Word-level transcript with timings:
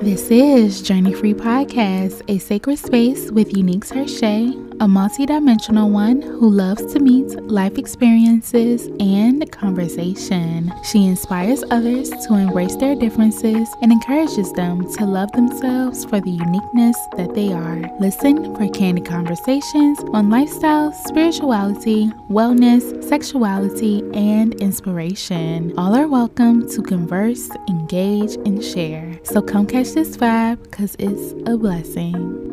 This 0.00 0.30
is 0.30 0.80
Journey 0.80 1.12
Free 1.12 1.34
Podcast, 1.34 2.22
a 2.26 2.38
sacred 2.38 2.78
space 2.78 3.30
with 3.30 3.50
Uneak 3.50 3.84
Tershai, 3.84 4.71
a 4.82 4.84
multidimensional 4.84 5.88
one 5.88 6.20
who 6.20 6.50
loves 6.50 6.92
to 6.92 6.98
meet 6.98 7.30
life 7.44 7.78
experiences 7.78 8.88
and 8.98 9.48
conversation. 9.52 10.74
She 10.82 11.06
inspires 11.06 11.62
others 11.70 12.10
to 12.10 12.34
embrace 12.34 12.74
their 12.74 12.96
differences 12.96 13.68
and 13.80 13.92
encourages 13.92 14.52
them 14.54 14.92
to 14.94 15.06
love 15.06 15.30
themselves 15.32 16.04
for 16.04 16.20
the 16.20 16.32
uniqueness 16.32 16.96
that 17.16 17.32
they 17.32 17.52
are. 17.52 17.80
Listen 18.00 18.56
for 18.56 18.68
candid 18.70 19.06
conversations 19.06 20.00
on 20.12 20.30
lifestyle, 20.30 20.92
spirituality, 20.92 22.10
wellness, 22.28 23.04
sexuality, 23.04 24.02
and 24.14 24.54
inspiration. 24.54 25.72
All 25.78 25.94
are 25.94 26.08
welcome 26.08 26.68
to 26.70 26.82
converse, 26.82 27.48
engage, 27.68 28.34
and 28.46 28.64
share. 28.64 29.16
So 29.22 29.42
come 29.42 29.64
catch 29.64 29.82
catch 29.82 29.94
this 29.94 30.16
vibe 30.16 30.62
because 30.64 30.96
it's 30.98 31.34
a 31.48 31.56
blessing. 31.56 32.51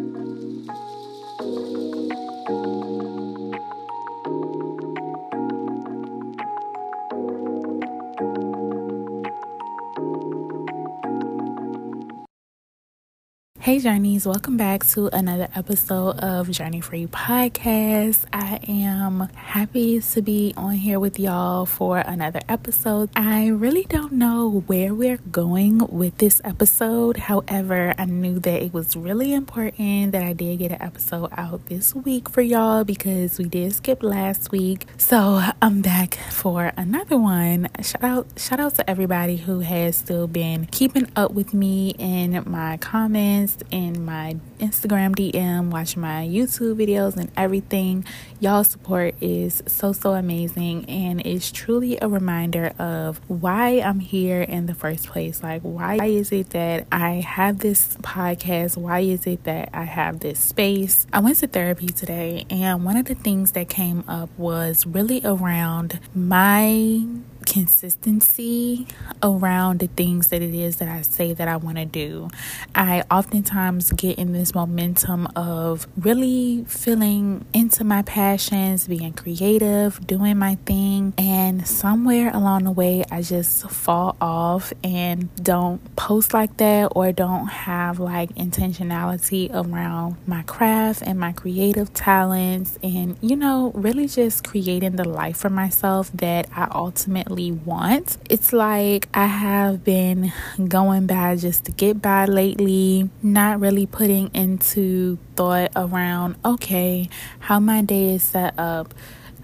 Hey 13.62 13.80
Journeys, 13.80 14.26
welcome 14.26 14.56
back 14.56 14.86
to 14.92 15.08
another 15.14 15.50
episode 15.54 16.18
of 16.20 16.50
Journey 16.50 16.80
Free 16.80 17.08
Podcast. 17.08 18.24
I 18.32 18.62
am 18.70 19.28
happy 19.36 20.00
to 20.00 20.22
be 20.22 20.54
on 20.56 20.76
here 20.76 20.98
with 20.98 21.20
y'all 21.20 21.66
for 21.66 21.98
another 21.98 22.40
episode. 22.48 23.10
I 23.18 23.48
really 23.48 23.84
don't 23.84 24.14
know 24.14 24.64
where 24.68 24.94
we're 24.94 25.18
going 25.18 25.80
with 25.90 26.20
this 26.20 26.40
episode. 26.46 27.18
However, 27.18 27.94
I 27.98 28.06
knew 28.06 28.40
that 28.40 28.64
it 28.64 28.74
was 28.74 28.96
really 28.96 29.34
important 29.34 30.14
that 30.14 30.24
I 30.24 30.32
did 30.32 30.60
get 30.60 30.72
an 30.72 30.82
episode 30.82 31.30
out 31.36 31.66
this 31.66 31.94
week 31.94 32.30
for 32.30 32.42
y'all 32.42 32.86
because 32.86 33.38
we 33.38 33.44
did 33.44 33.74
skip 33.74 34.02
last 34.02 34.54
week. 34.54 34.86
So 34.96 35.42
I'm 35.62 35.82
back 35.82 36.14
for 36.32 36.72
another 36.78 37.18
one. 37.18 37.68
Shout 37.84 38.06
out 38.06 38.28
shout 38.40 38.62
out 38.62 38.76
to 38.76 38.90
everybody 38.90 39.36
who 39.36 39.60
has 39.60 39.98
still 39.98 40.28
been 40.28 40.66
keeping 40.68 41.12
up 41.18 41.32
with 41.32 41.54
me 41.54 41.90
in 42.00 42.42
my 42.48 42.78
comments 42.78 43.50
in 43.72 44.06
my 44.06 44.38
Instagram 44.60 45.16
DM, 45.16 45.70
watch 45.72 45.96
my 45.96 46.28
YouTube 46.28 46.76
videos, 46.76 47.16
and 47.18 47.32
everything. 47.36 48.06
Y'all 48.40 48.64
support 48.64 49.16
is 49.22 49.64
so, 49.68 49.94
so 49.94 50.14
amazing. 50.14 50.86
And 50.90 51.26
it's 51.26 51.52
truly 51.52 51.98
a 52.02 52.08
reminder 52.08 52.74
of 52.80 53.20
why 53.28 53.80
I'm 53.80 54.00
here 54.00 54.42
in 54.42 54.66
the 54.66 54.76
first 54.76 55.08
place. 55.08 55.44
Like, 55.44 55.62
why 55.62 55.98
is 56.04 56.32
it 56.32 56.52
that 56.52 56.88
I 56.92 57.16
have 57.16 57.60
this 57.60 57.98
podcast? 57.98 58.78
Why 58.78 59.00
is 59.00 59.26
it 59.28 59.44
that 59.44 59.70
I 59.74 59.84
have 59.84 60.20
this 60.20 60.40
space? 60.40 61.08
I 61.12 61.20
went 61.20 61.38
to 61.40 61.48
therapy 61.48 61.88
today, 61.88 62.46
and 62.50 62.86
one 62.86 62.98
of 62.98 63.06
the 63.06 63.16
things 63.16 63.54
that 63.54 63.70
came 63.70 64.04
up 64.08 64.30
was 64.38 64.86
really 64.86 65.22
around 65.24 66.00
my 66.14 67.04
consistency 67.50 68.86
around 69.24 69.80
the 69.80 69.88
things 69.88 70.28
that 70.28 70.42
it 70.42 70.54
is 70.54 70.76
that 70.76 70.88
I 70.88 71.02
say 71.02 71.34
that 71.34 71.48
I 71.48 71.58
want 71.58 71.78
to 71.78 71.86
do. 71.86 72.30
I 72.76 73.04
oftentimes 73.10 73.92
get 73.94 74.20
in 74.20 74.34
this 74.34 74.54
momentum 74.54 75.28
of 75.36 75.88
really 75.98 76.64
feeling 76.68 77.46
into 77.52 77.84
my 77.84 78.04
passions, 78.04 78.88
being 78.88 79.14
creative, 79.14 80.06
doing 80.06 80.38
my 80.38 80.56
thing, 80.66 81.16
and 81.18 81.68
somewhere 81.68 82.30
along 82.34 82.66
the 82.66 82.72
way, 82.72 83.04
I 83.10 83.24
just 83.24 83.68
fall 83.70 84.16
off 84.22 84.72
and 84.84 85.34
don't 85.36 85.96
post 85.96 86.34
like 86.34 86.56
that 86.58 86.92
or 86.96 87.12
don't 87.12 87.48
have 87.48 88.00
like 88.00 88.30
intentionality 88.36 89.50
around 89.52 90.18
my 90.28 90.44
craft 90.44 91.02
and 91.02 91.20
my 91.20 91.32
creative 91.32 91.94
talents, 91.94 92.78
and 92.84 93.18
you 93.22 93.36
know, 93.36 93.72
really 93.74 94.08
just 94.08 94.44
creating 94.44 94.98
the 94.98 95.08
life 95.08 95.38
for 95.38 95.50
myself 95.50 96.12
that 96.14 96.48
I 96.56 96.68
ultimately 96.72 97.39
really 97.40 97.52
want. 97.52 98.18
It's 98.30 98.52
like 98.54 99.08
I 99.14 99.26
have 99.26 99.84
been 99.84 100.34
going 100.68 101.08
by 101.08 101.36
just 101.38 101.66
to 101.66 101.72
get 101.72 102.02
by 102.02 102.26
lately, 102.26 103.10
not 103.24 103.60
really 103.60 103.86
putting 103.86 104.30
into 104.34 105.18
thought 105.36 105.72
around, 105.76 106.36
okay, 106.44 107.10
how 107.40 107.60
my 107.60 107.82
day 107.82 108.16
is 108.16 108.24
set 108.24 108.58
up 108.58 108.94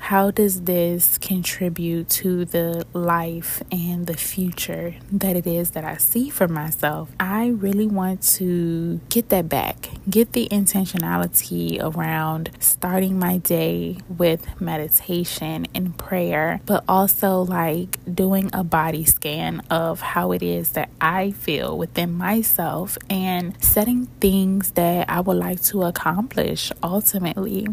how 0.06 0.30
does 0.30 0.62
this 0.66 1.18
contribute 1.18 2.08
to 2.08 2.46
the 2.46 2.86
life 2.94 3.64
and 3.72 4.06
the 4.06 4.16
future 4.16 4.94
that 5.12 5.36
it 5.36 5.48
is 5.48 5.72
that 5.72 5.84
I 5.84 5.98
see 5.98 6.30
for 6.30 6.48
myself? 6.48 7.10
I 7.20 7.48
really 7.48 7.88
want 7.88 8.22
to 8.38 9.00
get 9.10 9.30
that 9.30 9.50
back, 9.50 9.90
get 10.08 10.34
the 10.34 10.48
intentionality 10.50 11.82
around 11.82 12.52
starting 12.60 13.18
my 13.18 13.40
day 13.40 13.98
with 14.08 14.62
meditation 14.62 15.66
and 15.74 15.98
prayer, 15.98 16.62
but 16.68 16.84
also 16.88 17.42
like 17.42 17.98
doing 18.06 18.52
a 18.54 18.64
body 18.64 19.06
scan 19.06 19.62
of 19.72 20.02
how 20.02 20.34
it 20.34 20.44
is 20.44 20.70
that 20.74 20.92
I 21.02 21.32
feel 21.32 21.76
within 21.76 22.14
myself 22.14 22.96
and 23.10 23.58
setting 23.60 24.06
things 24.22 24.74
that 24.74 25.10
I 25.10 25.22
would 25.22 25.38
like 25.38 25.64
to 25.64 25.82
accomplish 25.82 26.72
ultimately. 26.84 27.70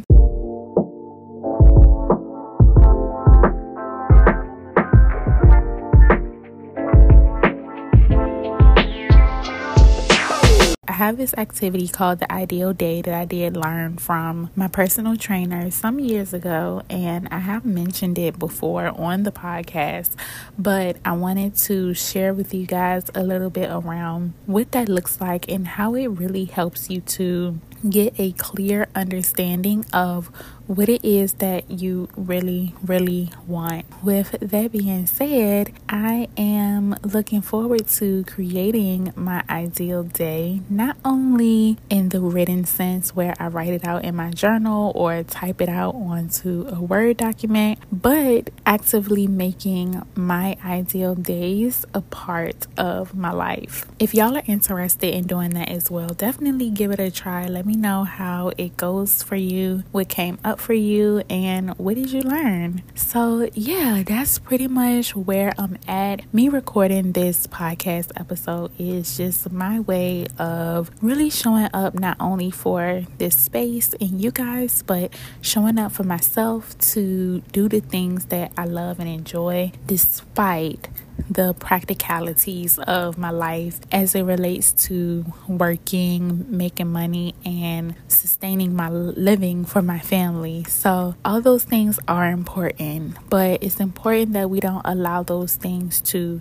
Have 11.07 11.17
this 11.17 11.35
activity 11.37 11.89
called 11.89 12.21
the 12.21 12.33
Ideal 12.33 12.73
Day 12.73 13.03
that 13.03 13.13
I 13.13 13.25
did 13.25 13.57
learn 13.57 13.97
from 13.97 14.51
my 14.55 14.69
personal 14.69 15.17
trainer 15.17 15.69
some 15.71 15.99
years 15.99 16.33
ago, 16.33 16.83
and 16.89 17.27
I 17.33 17.41
have 17.41 17.65
mentioned 17.65 18.19
it 18.19 18.39
before 18.39 18.89
on 18.89 19.25
the 19.25 19.33
podcast, 19.33 20.11
but 20.57 20.99
I 21.05 21.13
wanted 21.13 21.57
to 21.57 21.93
share 21.93 22.33
with 22.33 22.55
you 22.55 22.67
guys 22.67 23.11
a 23.17 23.25
little 23.25 23.51
bit 23.51 23.69
around 23.69 24.35
what 24.47 24.71
that 24.73 24.89
looks 24.89 25.21
like 25.21 25.51
and 25.51 25.67
how 25.67 25.97
it 25.97 26.07
really 26.07 26.45
helps 26.45 26.89
you 26.89 27.01
to 27.01 27.59
get 27.89 28.15
a 28.21 28.31
clear 28.33 28.87
understanding 28.95 29.85
of 29.93 30.31
what 30.75 30.89
it 30.89 31.05
is 31.05 31.35
that 31.35 31.71
you 31.71 32.09
really, 32.17 32.75
really 32.83 33.31
want. 33.47 33.85
With 34.03 34.31
that 34.41 34.73
being 34.73 35.07
said, 35.07 35.73
I 35.87 36.29
am 36.37 36.97
looking 37.03 37.43
forward 37.43 37.87
to 37.89 38.25
creating 38.25 39.13
my 39.15 39.45
ideal 39.51 40.03
day, 40.03 40.63
not 40.71 40.97
only 41.05 41.77
in 41.91 42.09
the 42.09 42.21
written 42.21 42.65
sense 42.65 43.15
where 43.15 43.35
I 43.39 43.49
write 43.49 43.75
it 43.75 43.85
out 43.85 44.05
in 44.05 44.17
my 44.17 44.31
journal 44.31 44.93
or 44.95 45.23
type 45.23 45.61
it 45.61 45.69
out 45.69 45.95
onto 45.95 46.67
a 46.69 46.81
Word 46.81 47.19
document, 47.19 47.79
but 47.93 48.49
actively 48.65 49.27
making 49.27 50.03
my 50.15 50.57
ideal 50.65 51.15
days 51.15 51.85
a 51.93 52.01
part 52.01 52.67
of 52.79 53.15
my 53.15 53.31
life. 53.31 53.85
If 53.99 54.15
y'all 54.15 54.37
are 54.37 54.43
interested 54.47 55.13
in 55.13 55.27
doing 55.27 55.51
that 55.51 55.69
as 55.69 55.91
well, 55.91 56.09
definitely 56.09 56.71
give 56.71 56.91
it 56.91 57.01
a 57.01 57.11
try. 57.11 57.47
Let 57.47 57.67
me 57.67 57.77
know 57.77 58.05
how 58.05 58.53
it 58.57 58.77
goes 58.79 59.23
for 59.23 59.37
you, 59.37 59.85
what 59.93 60.09
came 60.09 60.39
up 60.43 60.62
for 60.63 60.73
you 60.73 61.23
and 61.29 61.77
what 61.77 61.97
did 61.97 62.13
you 62.13 62.23
learn? 62.23 62.83
So, 62.95 63.51
yeah, 63.53 64.05
that's 64.07 64.39
pretty 64.39 64.69
much 64.69 65.17
where 65.17 65.53
I'm 65.59 65.77
at. 65.89 66.33
Me 66.33 66.49
recording 66.49 67.13
this 67.13 67.49
podcast 67.49 68.13
episode 68.15 68.71
is 68.79 69.17
just 69.17 69.51
my 69.51 69.81
way 69.81 70.27
of 70.39 70.91
really 71.03 71.31
showing 71.31 71.69
up 71.75 71.95
not 71.99 72.17
only 72.21 72.53
for 72.53 73.03
this 73.19 73.37
space 73.37 73.93
and 74.01 74.21
you 74.21 74.31
guys, 74.31 74.83
but 74.87 75.13
showing 75.41 75.79
up 75.79 75.91
for 75.91 76.05
myself 76.05 76.79
to 76.93 77.41
do 77.51 77.69
the 77.69 77.81
things 77.81 78.27
that 78.27 78.53
I 78.57 78.65
love 78.65 79.01
and 79.01 79.09
enjoy 79.09 79.73
despite 79.87 80.89
the 81.31 81.55
practicalities 81.55 82.79
of 82.79 83.19
my 83.19 83.31
life 83.31 83.81
as 83.91 84.15
it 84.15 84.23
relates 84.23 84.73
to 84.87 85.25
working, 85.49 86.47
making 86.49 86.93
money, 86.93 87.35
and 87.45 87.95
sustaining 88.09 88.75
my 88.75 88.89
living 88.91 89.65
for 89.65 89.83
my 89.83 89.99
family. 89.99 90.65
So, 90.65 91.15
all 91.25 91.41
those 91.41 91.65
things 91.65 91.99
are 92.09 92.31
important, 92.31 93.17
but 93.29 93.63
it's 93.63 93.81
important 93.81 94.33
that 94.35 94.51
we 94.51 94.61
don't 94.61 94.83
allow 94.85 95.23
those 95.23 95.57
things 95.57 96.01
to 96.03 96.41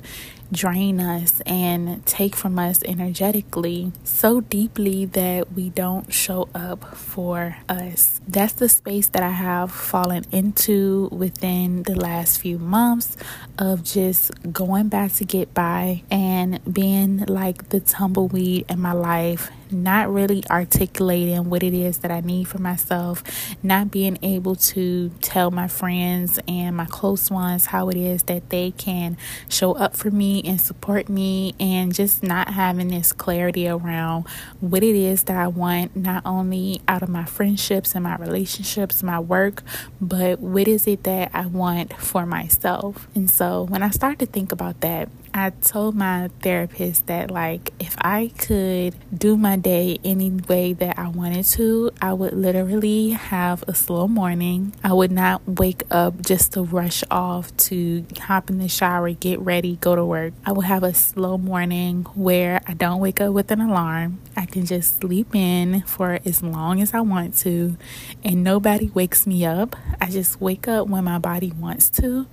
drain 0.51 1.00
us 1.00 1.42
and 1.45 2.06
take 2.06 2.36
from 2.36 2.59
us 2.59 2.83
energetically 2.83 3.92
so 4.03 4.42
deeply 4.42 5.06
that 5.06 5.53
we 5.53 5.69
don't 5.69 6.13
show 6.13 6.50
up 6.53 6.95
for 6.95 7.57
us. 7.69 8.19
That's 8.27 8.53
the 8.53 8.69
space 8.69 9.07
that 9.09 9.24
I 9.24 9.30
have 9.30 9.71
fallen 9.71 10.25
into 10.31 11.09
within 11.12 11.83
the 11.83 11.95
last 11.95 12.39
few 12.39 12.59
months 12.59 13.18
of 13.57 13.83
just 13.83 14.31
going 14.51 14.89
back 14.89 15.13
to 15.13 15.25
get 15.25 15.53
by 15.53 16.03
and 16.12 16.59
being 16.71 17.19
like 17.25 17.69
the 17.69 17.80
tumbleweed 17.80 18.65
in 18.69 18.80
my 18.80 18.94
life 18.94 19.50
not 19.71 20.12
really 20.12 20.44
articulating 20.50 21.50
what 21.50 21.63
it 21.63 21.73
is 21.73 22.00
that 22.00 22.12
I 22.12 22.21
need 22.21 22.47
for 22.47 22.59
myself, 22.59 23.23
not 23.63 23.91
being 23.91 24.18
able 24.21 24.56
to 24.56 25.09
tell 25.21 25.51
my 25.51 25.68
friends 25.68 26.39
and 26.47 26.75
my 26.75 26.85
close 26.85 27.31
ones 27.31 27.68
how 27.68 27.89
it 27.89 27.97
is 27.97 28.23
that 28.23 28.50
they 28.50 28.71
can 28.71 29.18
show 29.50 29.73
up 29.73 29.95
for 29.95 30.12
me 30.12 30.41
and 30.44 30.59
support 30.59 31.09
me, 31.09 31.56
and 31.59 31.94
just 31.94 32.23
not 32.23 32.50
having 32.50 32.89
this 32.89 33.13
clarity 33.13 33.68
around 33.68 34.27
what 34.59 34.83
it 34.83 34.95
is 34.95 35.23
that 35.23 35.38
I 35.38 35.47
want, 35.47 35.95
not 35.95 36.25
only 36.25 36.81
out 36.88 37.03
of 37.03 37.09
my 37.09 37.25
friendships 37.25 37.95
and 37.95 38.03
my 38.03 38.15
relationships, 38.17 39.03
my 39.03 39.19
work, 39.19 39.63
but 40.00 40.39
what 40.39 40.67
is 40.67 40.88
it 40.88 41.03
that 41.03 41.31
I 41.33 41.45
want 41.45 41.94
for 41.94 42.25
myself. 42.25 43.07
And 43.15 43.29
so 43.29 43.63
when 43.63 43.83
I 43.83 43.89
start 43.89 44.19
to 44.19 44.25
think 44.25 44.51
about 44.51 44.81
that, 44.81 45.09
I 45.33 45.51
told 45.51 45.95
my 45.95 46.29
therapist 46.41 47.07
that, 47.07 47.31
like, 47.31 47.73
if 47.79 47.95
I 47.99 48.31
could 48.37 48.95
do 49.17 49.37
my 49.37 49.55
day 49.55 49.97
any 50.03 50.29
way 50.29 50.73
that 50.73 50.99
I 50.99 51.07
wanted 51.07 51.45
to, 51.45 51.91
I 52.01 52.13
would 52.13 52.33
literally 52.33 53.09
have 53.11 53.63
a 53.67 53.73
slow 53.73 54.07
morning. 54.07 54.73
I 54.83 54.91
would 54.91 55.11
not 55.11 55.41
wake 55.47 55.83
up 55.89 56.21
just 56.21 56.53
to 56.53 56.63
rush 56.63 57.03
off 57.09 57.55
to 57.57 58.05
hop 58.19 58.49
in 58.49 58.57
the 58.59 58.67
shower, 58.67 59.11
get 59.11 59.39
ready, 59.39 59.77
go 59.77 59.95
to 59.95 60.03
work. 60.03 60.33
I 60.45 60.51
would 60.51 60.65
have 60.65 60.83
a 60.83 60.93
slow 60.93 61.37
morning 61.37 62.03
where 62.13 62.61
I 62.67 62.73
don't 62.73 62.99
wake 62.99 63.21
up 63.21 63.33
with 63.33 63.51
an 63.51 63.61
alarm. 63.61 64.19
I 64.35 64.45
can 64.45 64.65
just 64.65 64.99
sleep 64.99 65.33
in 65.33 65.83
for 65.83 66.19
as 66.25 66.43
long 66.43 66.81
as 66.81 66.93
I 66.93 67.01
want 67.01 67.37
to, 67.39 67.77
and 68.23 68.43
nobody 68.43 68.89
wakes 68.89 69.25
me 69.25 69.45
up. 69.45 69.75
I 70.01 70.09
just 70.09 70.41
wake 70.41 70.67
up 70.67 70.87
when 70.87 71.05
my 71.05 71.19
body 71.19 71.51
wants 71.51 71.89
to 72.01 72.27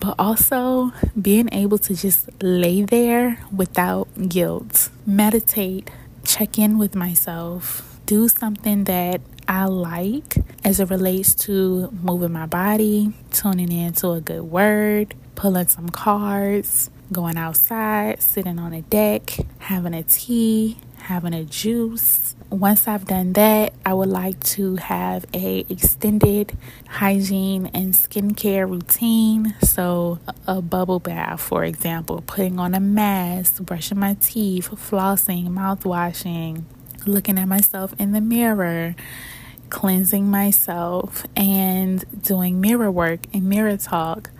but 0.00 0.14
also 0.18 0.92
being 1.20 1.48
able 1.52 1.78
to 1.78 1.94
just 1.94 2.28
lay 2.42 2.82
there 2.82 3.38
without 3.54 4.08
guilt, 4.28 4.90
meditate, 5.06 5.90
check 6.24 6.58
in 6.58 6.78
with 6.78 6.94
myself, 6.94 7.98
do 8.06 8.28
something 8.28 8.84
that 8.84 9.20
I 9.48 9.64
like 9.64 10.36
as 10.64 10.80
it 10.80 10.90
relates 10.90 11.34
to 11.46 11.90
moving 12.02 12.32
my 12.32 12.46
body, 12.46 13.12
tuning 13.30 13.72
into 13.72 14.10
a 14.10 14.20
good 14.20 14.42
word, 14.42 15.14
pulling 15.34 15.68
some 15.68 15.88
cards, 15.88 16.90
going 17.12 17.36
outside, 17.36 18.22
sitting 18.22 18.58
on 18.58 18.72
a 18.72 18.82
deck, 18.82 19.32
having 19.58 19.94
a 19.94 20.02
tea, 20.02 20.78
having 20.98 21.34
a 21.34 21.44
juice. 21.44 22.35
Once 22.50 22.86
I've 22.86 23.06
done 23.06 23.32
that, 23.32 23.72
I 23.84 23.92
would 23.92 24.08
like 24.08 24.38
to 24.44 24.76
have 24.76 25.26
a 25.34 25.66
extended 25.68 26.56
hygiene 26.88 27.66
and 27.74 27.92
skincare 27.92 28.70
routine. 28.70 29.56
So, 29.62 30.20
a 30.46 30.62
bubble 30.62 31.00
bath, 31.00 31.40
for 31.40 31.64
example, 31.64 32.22
putting 32.24 32.60
on 32.60 32.74
a 32.74 32.80
mask, 32.80 33.62
brushing 33.62 33.98
my 33.98 34.14
teeth, 34.20 34.68
flossing, 34.70 35.50
mouth 35.50 35.84
washing, 35.84 36.66
looking 37.04 37.36
at 37.36 37.48
myself 37.48 37.92
in 37.98 38.12
the 38.12 38.20
mirror, 38.20 38.94
cleansing 39.68 40.30
myself, 40.30 41.26
and 41.34 42.04
doing 42.22 42.60
mirror 42.60 42.92
work 42.92 43.26
and 43.34 43.48
mirror 43.48 43.76
talk 43.76 44.30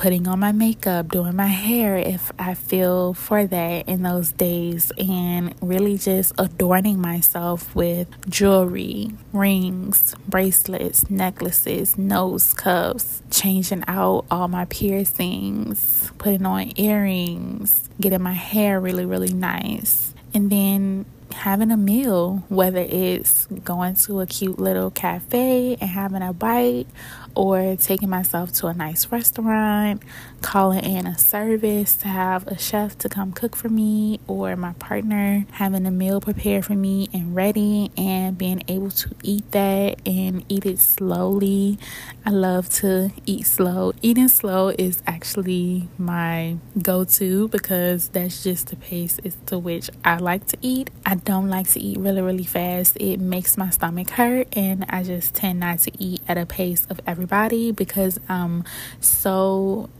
putting 0.00 0.26
on 0.26 0.40
my 0.40 0.50
makeup, 0.50 1.08
doing 1.08 1.36
my 1.36 1.46
hair 1.46 1.94
if 1.98 2.32
I 2.38 2.54
feel 2.54 3.12
for 3.12 3.46
that 3.46 3.86
in 3.86 4.02
those 4.02 4.32
days, 4.32 4.90
and 4.96 5.54
really 5.60 5.98
just 5.98 6.32
adorning 6.38 6.98
myself 6.98 7.76
with 7.76 8.08
jewelry, 8.30 9.10
rings, 9.34 10.14
bracelets, 10.26 11.10
necklaces, 11.10 11.98
nose 11.98 12.54
cuffs, 12.54 13.22
changing 13.30 13.84
out 13.88 14.24
all 14.30 14.48
my 14.48 14.64
piercings, 14.64 16.10
putting 16.16 16.46
on 16.46 16.72
earrings, 16.80 17.86
getting 18.00 18.22
my 18.22 18.32
hair 18.32 18.80
really, 18.80 19.04
really 19.04 19.34
nice. 19.34 20.14
And 20.32 20.48
then 20.48 21.04
having 21.32 21.70
a 21.70 21.76
meal, 21.76 22.42
whether 22.48 22.80
it's 22.80 23.46
going 23.64 23.94
to 23.94 24.20
a 24.20 24.26
cute 24.26 24.58
little 24.58 24.90
cafe 24.90 25.76
and 25.80 25.90
having 25.90 26.22
a 26.22 26.32
bite, 26.32 26.86
or 27.34 27.76
taking 27.76 28.08
myself 28.08 28.52
to 28.52 28.66
a 28.66 28.74
nice 28.74 29.06
restaurant, 29.12 30.02
calling 30.40 30.84
in 30.84 31.06
a 31.06 31.18
service 31.18 31.94
to 31.94 32.08
have 32.08 32.46
a 32.46 32.58
chef 32.58 32.96
to 32.98 33.08
come 33.08 33.32
cook 33.32 33.56
for 33.56 33.68
me, 33.68 34.20
or 34.26 34.56
my 34.56 34.72
partner 34.74 35.46
having 35.52 35.86
a 35.86 35.90
meal 35.90 36.20
prepared 36.20 36.64
for 36.64 36.74
me 36.74 37.08
and 37.12 37.34
ready, 37.34 37.90
and 37.96 38.36
being 38.36 38.62
able 38.68 38.90
to 38.90 39.10
eat 39.22 39.50
that 39.52 40.00
and 40.06 40.44
eat 40.48 40.66
it 40.66 40.78
slowly. 40.78 41.78
I 42.24 42.30
love 42.30 42.68
to 42.80 43.10
eat 43.26 43.46
slow. 43.46 43.92
Eating 44.02 44.28
slow 44.28 44.68
is 44.68 45.02
actually 45.06 45.88
my 45.98 46.56
go 46.82 47.04
to 47.04 47.48
because 47.48 48.08
that's 48.08 48.42
just 48.42 48.68
the 48.68 48.76
pace 48.76 49.18
is 49.24 49.36
to 49.46 49.58
which 49.58 49.90
I 50.04 50.16
like 50.16 50.46
to 50.48 50.58
eat. 50.60 50.90
I 51.06 51.14
don't 51.14 51.48
like 51.48 51.68
to 51.70 51.80
eat 51.80 51.98
really, 51.98 52.22
really 52.22 52.44
fast. 52.44 52.96
It 53.00 53.20
makes 53.20 53.56
my 53.56 53.70
stomach 53.70 54.10
hurt, 54.10 54.48
and 54.56 54.84
I 54.88 55.02
just 55.02 55.34
tend 55.34 55.60
not 55.60 55.80
to 55.80 55.92
eat 55.98 56.22
at 56.28 56.38
a 56.38 56.46
pace 56.46 56.86
of 56.90 57.00
everybody 57.20 57.70
because 57.70 58.18
I'm 58.30 58.64
so. 59.00 59.90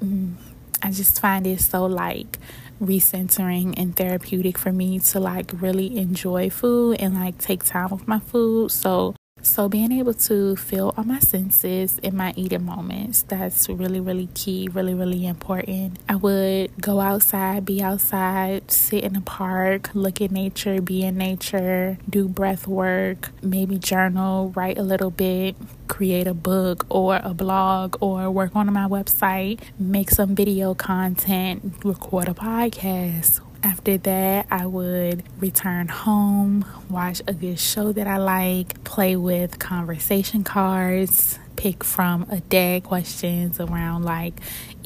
Mm, 0.00 0.34
I 0.82 0.90
just 0.90 1.20
find 1.22 1.46
it 1.46 1.60
so 1.62 1.86
like 1.86 2.38
recentering 2.82 3.72
and 3.78 3.96
therapeutic 3.96 4.58
for 4.58 4.70
me 4.70 4.98
to 4.98 5.18
like 5.18 5.50
really 5.54 5.96
enjoy 5.96 6.50
food 6.50 6.98
and 7.00 7.14
like 7.14 7.38
take 7.38 7.64
time 7.64 7.88
with 7.88 8.06
my 8.06 8.20
food. 8.20 8.70
So 8.70 9.14
so, 9.46 9.68
being 9.68 9.92
able 9.92 10.14
to 10.14 10.56
feel 10.56 10.92
all 10.96 11.04
my 11.04 11.20
senses 11.20 11.98
in 11.98 12.16
my 12.16 12.34
eating 12.36 12.64
moments, 12.64 13.22
that's 13.22 13.68
really, 13.68 14.00
really 14.00 14.28
key, 14.34 14.68
really, 14.72 14.92
really 14.92 15.24
important. 15.24 16.00
I 16.08 16.16
would 16.16 16.72
go 16.80 16.98
outside, 16.98 17.64
be 17.64 17.80
outside, 17.80 18.72
sit 18.72 19.04
in 19.04 19.12
the 19.12 19.20
park, 19.20 19.90
look 19.94 20.20
at 20.20 20.32
nature, 20.32 20.80
be 20.80 21.04
in 21.04 21.16
nature, 21.16 21.96
do 22.10 22.26
breath 22.28 22.66
work, 22.66 23.30
maybe 23.40 23.78
journal, 23.78 24.52
write 24.56 24.78
a 24.78 24.82
little 24.82 25.12
bit, 25.12 25.54
create 25.88 26.26
a 26.26 26.34
book 26.34 26.86
or 26.88 27.20
a 27.22 27.34
blog 27.34 27.96
or 28.00 28.30
work 28.30 28.54
on 28.54 28.72
my 28.72 28.86
website, 28.86 29.60
make 29.78 30.10
some 30.10 30.34
video 30.34 30.74
content, 30.74 31.74
record 31.84 32.28
a 32.28 32.34
podcast, 32.34 33.40
after 33.62 33.98
that, 33.98 34.46
I 34.50 34.66
would 34.66 35.24
return 35.40 35.88
home, 35.88 36.64
watch 36.88 37.20
a 37.26 37.32
good 37.32 37.58
show 37.58 37.90
that 37.92 38.06
I 38.06 38.18
like, 38.18 38.84
play 38.84 39.16
with 39.16 39.58
conversation 39.58 40.44
cards, 40.44 41.38
pick 41.56 41.82
from 41.82 42.26
a 42.30 42.38
deck 42.40 42.84
questions 42.84 43.58
around 43.58 44.04
like 44.04 44.34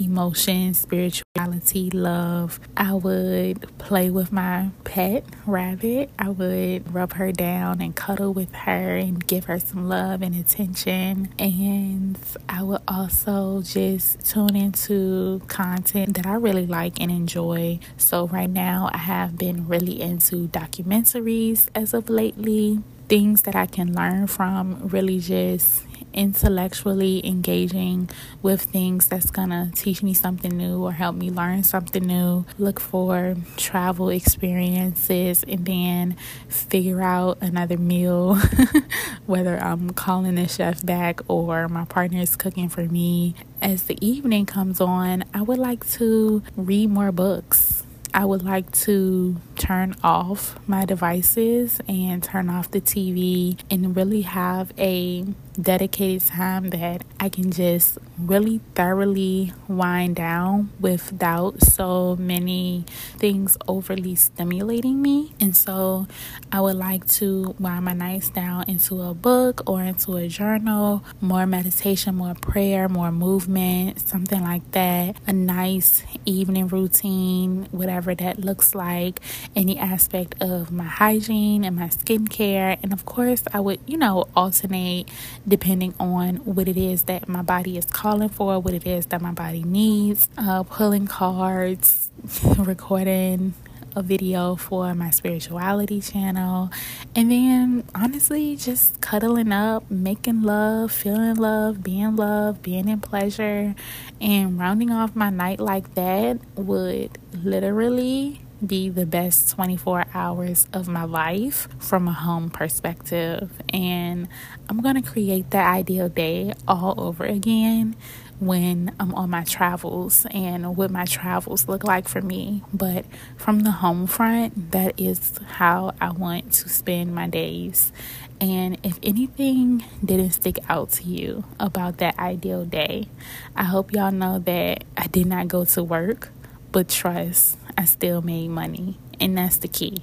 emotion, 0.01 0.75
spirituality, 0.75 1.91
love. 1.91 2.59
I 2.77 2.95
would 2.95 3.67
play 3.79 4.11
with 4.11 4.33
my 4.33 4.71
pet 4.85 5.25
rabbit. 5.47 6.11
I 6.19 6.31
would 6.31 6.93
rub 6.93 7.15
her 7.15 7.33
down 7.33 7.81
and 7.81 7.95
cuddle 7.95 8.33
with 8.33 8.53
her 8.55 8.97
and 8.97 9.25
give 9.27 9.45
her 9.45 9.59
some 9.59 9.89
love 9.89 10.23
and 10.23 10.35
attention. 10.35 11.33
And 11.39 12.19
I 12.49 12.63
would 12.63 12.83
also 12.89 13.63
just 13.63 14.25
tune 14.25 14.57
into 14.57 15.43
content 15.49 16.15
that 16.17 16.27
I 16.27 16.35
really 16.35 16.67
like 16.67 17.01
and 17.01 17.11
enjoy. 17.11 17.79
So, 17.97 18.27
right 18.27 18.51
now, 18.51 18.91
I 18.93 18.99
have 18.99 19.37
been 19.37 19.69
really 19.69 20.01
into 20.01 20.49
documentaries 20.49 21.69
as 21.75 21.95
of 21.95 22.09
lately. 22.09 22.81
Things 23.09 23.43
that 23.43 23.57
I 23.57 23.67
can 23.67 23.93
learn 23.93 24.29
from 24.29 24.87
really 24.87 25.19
just 25.19 25.83
intellectually 26.13 27.25
engaging 27.27 28.09
with 28.43 28.63
things 28.63 29.09
that's 29.09 29.31
gonna 29.31 29.71
teach 29.75 30.03
me 30.03 30.15
something 30.15 30.57
new 30.57 30.83
or 30.83 30.93
help 30.93 31.17
me 31.17 31.31
learn 31.31 31.63
something 31.63 32.07
new. 32.07 32.45
Look 32.59 32.81
for 32.81 33.37
travel 33.57 34.09
experiences 34.09 35.45
and 35.45 35.65
then 35.65 36.17
figure 36.49 37.01
out 37.03 37.39
another 37.41 37.77
meal, 37.77 38.37
whether 39.27 39.59
I'm 39.59 39.91
calling 39.91 40.35
the 40.35 40.49
chef 40.49 40.85
back 40.85 41.21
or 41.29 41.69
my 41.69 41.85
partner 41.85 42.21
is 42.21 42.37
cooking 42.37 42.69
for 42.69 42.85
me. 42.85 43.35
As 43.63 43.85
the 43.85 43.99
evening 44.05 44.47
comes 44.47 44.81
on, 44.81 45.25
I 45.35 45.43
would 45.43 45.59
like 45.59 45.89
to 45.93 46.43
read 46.57 46.91
more 46.91 47.13
books. 47.13 47.85
I 48.13 48.25
would 48.25 48.43
like 48.43 48.71
to 48.73 49.37
turn 49.61 49.95
off 50.03 50.59
my 50.67 50.87
devices 50.87 51.81
and 51.87 52.23
turn 52.23 52.49
off 52.49 52.71
the 52.71 52.81
TV 52.81 53.61
and 53.71 53.95
really 53.95 54.23
have 54.23 54.73
a 54.79 55.27
dedicated 55.61 56.27
time 56.27 56.71
that 56.71 57.03
I 57.19 57.29
can 57.29 57.51
just 57.51 57.99
really 58.19 58.61
thoroughly 58.75 59.53
wind 59.69 60.17
down 60.17 60.71
without 60.81 61.63
so 61.63 62.17
many 62.17 62.87
things 63.19 63.59
overly 63.69 64.15
stimulating 64.15 65.03
me. 65.03 65.35
And 65.41 65.55
so 65.55 66.07
I 66.51 66.61
would 66.61 66.77
like 66.77 67.07
to 67.09 67.55
wind 67.59 67.85
my 67.85 67.93
nights 67.93 68.31
down 68.31 68.65
into 68.69 69.03
a 69.03 69.13
book 69.13 69.63
or 69.67 69.83
into 69.83 70.17
a 70.17 70.29
journal, 70.29 71.05
more 71.21 71.47
meditation, 71.47 72.15
more 72.15 72.35
prayer, 72.35 72.89
more 72.89 73.13
movement, 73.13 74.09
something 74.09 74.43
like 74.43 74.71
that. 74.73 75.17
A 75.27 75.33
nice 75.33 76.03
evening 76.25 76.69
routine, 76.69 77.69
whatever 77.71 78.15
that 78.15 78.39
looks 78.39 78.75
like, 78.75 79.21
any 79.57 79.79
aspect 79.79 80.35
of 80.41 80.71
my 80.71 80.85
hygiene 80.85 81.65
and 81.65 81.77
my 81.77 81.89
skincare. 81.89 82.79
And 82.83 82.93
of 82.93 83.05
course, 83.05 83.43
I 83.53 83.61
would, 83.61 83.81
you 83.87 83.97
know, 83.97 84.29
alternate 84.37 85.09
depending 85.47 85.95
on 85.99 86.37
what 86.37 86.69
it 86.69 86.77
is 86.77 87.05
that 87.05 87.29
my 87.29 87.43
body 87.43 87.77
is 87.77 87.87
calling 87.87 88.29
for, 88.29 88.59
what 88.61 88.75
it 88.75 88.87
is 88.87 89.07
that 89.07 89.21
my 89.21 89.33
body 89.33 89.63
needs. 89.63 90.29
Uh, 90.39 90.63
pulling 90.63 91.07
cards, 91.07 92.11
recording 92.57 93.55
a 93.97 94.03
video 94.03 94.57
for 94.57 94.95
my 94.95 95.11
spirituality 95.11 96.01
channel. 96.01 96.71
And 97.15 97.31
then 97.31 97.85
honestly, 97.95 98.57
just 98.57 99.01
cuddling 99.01 99.53
up, 99.53 99.91
making 99.91 100.43
love, 100.43 100.93
feeling 100.93 101.35
love, 101.35 101.83
being 101.83 102.17
love, 102.17 102.63
being 102.63 102.89
in 102.89 103.01
pleasure, 103.01 103.75
and 104.21 104.59
rounding 104.59 104.91
off 104.91 105.17
my 105.17 105.31
night 105.31 105.61
like 105.61 105.95
that 105.95 106.39
would 106.57 107.19
literally 107.43 108.43
be 108.67 108.89
the 108.89 109.07
best 109.07 109.51
24 109.51 110.07
hours 110.15 110.67
of 110.73 110.89
my 110.89 111.05
life 111.05 111.69
from 111.79 112.09
a 112.09 112.13
home 112.13 112.51
perspective. 112.51 113.51
And 113.73 114.29
I'm 114.69 114.81
going 114.81 115.01
to 115.01 115.09
create 115.09 115.51
that 115.51 115.67
ideal 115.67 116.09
day 116.09 116.53
all 116.67 116.95
over 116.99 117.25
again 117.25 117.97
when 118.41 118.95
I'm 118.99 119.15
on 119.15 119.31
my 119.31 119.45
travels 119.45 120.27
and 120.31 120.77
what 120.77 120.91
my 120.91 121.05
travels 121.05 121.69
look 121.69 121.85
like 121.85 122.09
for 122.09 122.23
me. 122.23 122.63
But 122.73 123.05
from 123.37 123.61
the 123.61 123.71
home 123.71 124.07
front, 124.07 124.73
that 124.73 124.99
is 124.99 125.39
how 125.47 125.95
I 126.01 126.11
want 126.11 126.53
to 126.55 126.69
spend 126.69 127.15
my 127.15 127.29
days. 127.29 127.93
And 128.41 128.79
if 128.83 128.99
anything 129.03 129.85
didn't 130.03 130.31
stick 130.31 130.59
out 130.71 130.91
to 130.93 131.05
you 131.05 131.45
about 131.61 131.99
that 131.99 132.19
ideal 132.19 132.65
day, 132.65 133.09
I 133.55 133.65
hope 133.65 133.93
y'all 133.93 134.11
know 134.11 134.39
that 134.39 134.85
I 134.97 135.07
did 135.09 135.27
not 135.27 135.49
go 135.49 135.67
to 135.67 135.85
work, 135.85 136.31
but 136.73 136.89
trust, 136.89 137.59
I 137.77 137.85
still 137.85 138.23
made 138.23 138.49
money. 138.49 138.99
And 139.19 139.37
that's 139.37 139.59
the 139.59 139.69
key. 139.69 139.99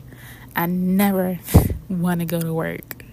I 0.56 0.66
never 0.66 1.40
want 1.90 2.20
to 2.20 2.26
go 2.26 2.40
to 2.40 2.54
work 2.54 3.04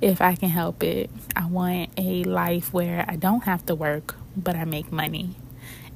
if 0.00 0.20
I 0.20 0.34
can 0.34 0.48
help 0.48 0.82
it. 0.82 1.10
I 1.34 1.46
want 1.46 1.90
a 1.96 2.24
life 2.24 2.72
where 2.72 3.04
I 3.08 3.16
don't 3.16 3.44
have 3.44 3.66
to 3.66 3.74
work, 3.74 4.16
but 4.36 4.56
I 4.56 4.64
make 4.64 4.92
money. 4.92 5.36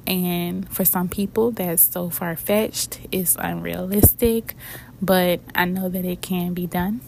And 0.07 0.67
for 0.69 0.83
some 0.83 1.09
people, 1.09 1.51
that's 1.51 1.83
so 1.83 2.09
far 2.09 2.35
fetched, 2.35 2.99
it's 3.11 3.35
unrealistic, 3.37 4.55
but 5.01 5.41
I 5.53 5.65
know 5.65 5.89
that 5.89 6.05
it 6.05 6.21
can 6.21 6.53
be 6.53 6.65
done. 6.65 7.01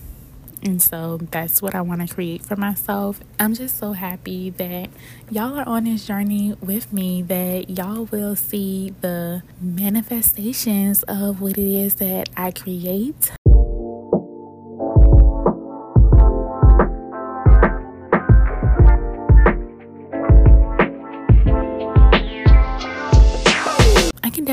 And 0.63 0.81
so 0.81 1.17
that's 1.31 1.61
what 1.61 1.75
I 1.75 1.81
want 1.81 2.07
to 2.07 2.13
create 2.13 2.41
for 2.41 2.55
myself. 2.55 3.19
I'm 3.39 3.53
just 3.53 3.77
so 3.77 3.91
happy 3.91 4.49
that 4.51 4.89
y'all 5.29 5.59
are 5.59 5.67
on 5.67 5.83
this 5.83 6.07
journey 6.07 6.55
with 6.61 6.93
me, 6.93 7.21
that 7.23 7.69
y'all 7.69 8.05
will 8.05 8.35
see 8.35 8.93
the 9.01 9.43
manifestations 9.61 11.03
of 11.03 11.41
what 11.41 11.57
it 11.57 11.59
is 11.59 11.95
that 11.95 12.29
I 12.37 12.51
create. 12.51 13.31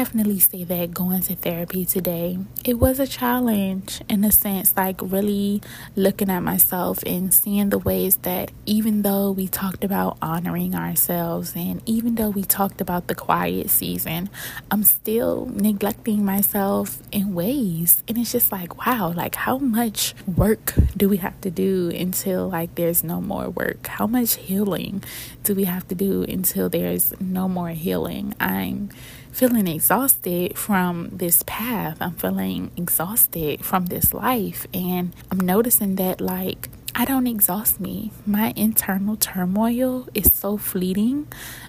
Definitely 0.01 0.39
say 0.41 0.65
that 0.65 0.95
going 0.95 1.21
to 1.21 1.37
therapy 1.37 1.85
today, 1.85 2.39
it 2.65 2.73
was 2.79 2.99
a 2.99 3.07
challenge 3.07 4.01
in 4.09 4.25
a 4.25 4.33
sense, 4.33 4.75
like 4.75 4.99
really 5.03 5.61
looking 5.95 6.31
at 6.31 6.41
myself 6.41 7.03
and 7.05 7.35
seeing 7.35 7.69
the 7.69 7.77
ways 7.77 8.17
that 8.23 8.51
even 8.65 9.03
though 9.03 9.31
we 9.31 9.47
talked 9.47 9.85
about 9.85 10.17
honoring 10.23 10.75
ourselves 10.75 11.53
and 11.55 11.83
even 11.85 12.15
though 12.15 12.31
we 12.31 12.43
talked 12.43 12.81
about 12.81 13.09
the 13.09 13.15
quiet 13.15 13.69
season, 13.69 14.31
I'm 14.71 14.85
still 14.85 15.51
neglecting 15.53 16.25
myself 16.25 17.03
in 17.13 17.35
ways. 17.35 18.03
And 18.09 18.17
it's 18.17 18.33
just 18.33 18.51
like, 18.51 18.87
wow, 18.87 19.13
like 19.15 19.35
how 19.35 19.59
much 19.59 20.15
work 20.27 20.73
do 20.97 21.11
we 21.11 21.19
have 21.19 21.39
to 21.43 21.51
do 21.51 21.91
until 21.91 22.49
like 22.49 22.75
there's 22.75 23.05
no 23.05 23.21
more 23.21 23.51
work? 23.51 23.87
How 23.87 24.07
much 24.07 24.37
healing 24.37 25.05
do 25.45 25.55
we 25.55 25.65
have 25.65 25.87
to 25.89 25.95
do 25.95 26.23
until 26.23 26.71
there's 26.71 27.13
no 27.21 27.51
more 27.51 27.69
healing? 27.69 28.35
I'm 28.41 28.89
feeling 29.33 29.67
exhausted 29.67 30.59
from 30.59 31.11
this 31.13 31.43
path. 31.47 31.99
I'm 32.01 32.15
feeling 32.15 32.71
exhausted 32.77 33.65
from 33.65 33.87
this 33.87 34.13
life. 34.13 34.67
And 34.75 35.15
I'm 35.31 35.41
noticing 35.41 35.97
that, 35.97 36.21
like, 36.21 36.69
I 36.95 37.05
don't 37.05 37.27
exhaust 37.27 37.81
me. 37.81 38.13
My 38.27 38.53
internal 38.57 39.17
turmoil 39.17 40.09
is 40.15 40.33
so 40.33 40.57
fleeting, 40.57 41.29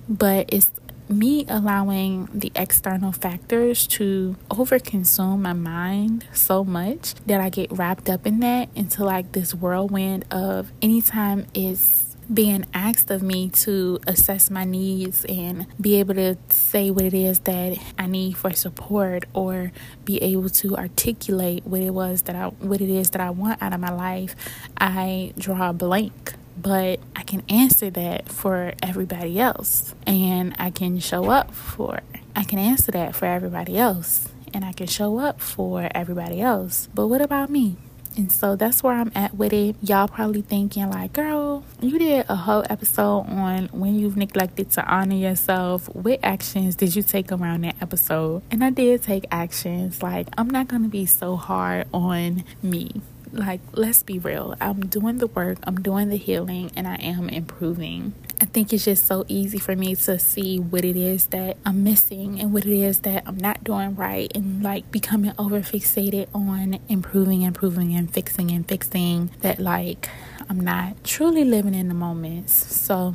but 0.10 0.48
it's 0.52 0.72
me 1.08 1.46
allowing 1.48 2.30
the 2.34 2.52
external 2.56 3.12
factors 3.12 3.86
to 3.86 4.36
overconsume 4.50 5.40
my 5.42 5.54
mind 5.54 6.26
so 6.34 6.64
much 6.64 7.16
that 7.26 7.42
I 7.42 7.50
get 7.50 7.72
wrapped 7.72 8.10
up 8.10 8.26
in 8.26 8.40
that 8.40 8.70
into 8.76 9.04
like 9.04 9.34
this 9.34 9.54
whirlwind 9.54 10.26
of 10.32 10.72
anytime 10.82 11.46
it's 11.54 12.11
being 12.34 12.66
asked 12.74 13.12
of 13.12 13.22
me 13.22 13.50
to 13.50 14.00
assess 14.08 14.50
my 14.50 14.64
needs 14.64 15.26
and 15.26 15.68
be 15.80 16.00
able 16.00 16.14
to 16.14 16.38
say 16.50 16.90
what 16.90 17.04
it 17.04 17.14
is 17.14 17.40
that 17.40 17.78
I 17.98 18.08
need 18.08 18.38
for 18.38 18.54
support 18.54 19.26
or 19.34 19.72
be 20.06 20.22
able 20.22 20.50
to 20.50 20.78
articulate 20.78 21.66
what 21.66 21.82
it 21.82 21.92
was 21.92 22.24
that 22.24 22.36
I 22.36 22.48
what 22.48 22.82
it 22.82 22.90
is 22.90 23.10
that 23.12 23.22
I 23.22 23.30
want 23.32 23.62
out 23.62 23.74
of 23.74 23.80
my 23.80 23.92
life, 23.92 24.36
I 24.78 25.34
draw 25.38 25.70
a 25.70 25.74
blank 25.74 26.34
but 26.62 27.00
I 27.16 27.24
can 27.24 27.44
answer 27.50 27.90
that 27.90 28.30
for 28.30 28.74
everybody 28.84 29.40
else 29.40 29.96
and 30.06 30.54
I 30.60 30.70
can 30.70 31.00
show 31.00 31.30
up 31.30 31.54
for 31.54 32.02
I 32.36 32.44
can 32.44 32.60
answer 32.60 32.92
that 32.92 33.16
for 33.16 33.26
everybody 33.26 33.78
else 33.78 34.30
and 34.54 34.64
I 34.64 34.74
can 34.74 34.88
show 34.88 35.18
up 35.18 35.42
for 35.42 35.90
everybody 35.94 36.42
else. 36.42 36.88
But 36.94 37.08
what 37.08 37.22
about 37.22 37.50
me? 37.50 37.78
And 38.18 38.32
so 38.32 38.56
that's 38.56 38.84
where 38.84 38.94
I'm 38.94 39.12
at 39.16 39.36
with 39.36 39.54
it. 39.54 39.76
Y'all 39.82 40.08
probably 40.08 40.42
thinking, 40.42 40.90
like, 40.90 41.14
girl, 41.14 41.64
you 41.82 41.98
did 41.98 42.26
a 42.28 42.36
whole 42.36 42.64
episode 42.70 43.22
on 43.22 43.68
when 43.68 43.98
you've 43.98 44.18
neglected 44.18 44.72
to 44.72 44.86
honor 44.86 45.16
yourself. 45.16 45.88
What 45.96 46.20
actions 46.24 46.76
did 46.76 46.96
you 46.96 47.04
take 47.04 47.32
around 47.32 47.62
that 47.62 47.76
episode? 47.82 48.44
And 48.52 48.64
I 48.64 48.70
did 48.70 49.02
take 49.04 49.26
actions. 49.32 50.04
Like, 50.04 50.28
I'm 50.38 50.50
not 50.50 50.68
going 50.68 50.84
to 50.84 50.90
be 50.90 51.06
so 51.06 51.36
hard 51.36 51.88
on 51.94 52.44
me 52.62 53.02
like 53.32 53.62
let's 53.74 54.04
be 54.04 54.20
real. 54.20 54.56
I'm 54.60 54.88
doing 54.88 55.18
the 55.18 55.28
work 55.28 55.58
i'm 55.64 55.82
doing 55.82 56.10
the 56.10 56.18
healing 56.18 56.72
and 56.76 56.88
i 56.88 56.96
am 56.96 57.30
improving. 57.30 58.14
I 58.40 58.46
think 58.46 58.74
it's 58.74 58.86
just 58.86 59.06
so 59.06 59.24
easy 59.28 59.60
for 59.60 59.76
me 59.76 59.96
to 59.96 60.18
see 60.18 60.60
what 60.60 60.84
it 60.84 60.98
is 60.98 61.28
that 61.28 61.58
i'm 61.66 61.84
missing 61.84 62.40
and 62.40 62.54
what 62.54 62.66
it 62.66 62.74
is 62.74 63.00
that 63.02 63.24
i'm 63.26 63.38
not 63.38 63.64
doing 63.64 63.96
right 63.96 64.32
and 64.36 64.64
like 64.64 64.92
becoming 64.92 65.34
over 65.38 65.60
fixated 65.62 66.28
on 66.34 66.80
improving 66.90 67.44
improving 67.44 67.94
and 67.96 68.12
fixing 68.12 68.52
and 68.52 68.68
fixing 68.68 69.30
that 69.42 69.60
like 69.60 70.10
i'm 70.50 70.60
not 70.60 71.04
truly 71.04 71.44
living 71.44 71.76
in 71.76 71.88
the 71.88 71.94
moments 71.94 72.54
so 72.54 73.14